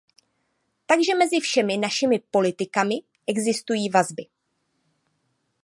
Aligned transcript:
Takže 0.85 1.15
mezi 1.15 1.39
všemi 1.39 1.77
našimi 1.77 2.19
politikami 2.19 2.95
existují 3.27 3.89
vazby. 3.89 4.25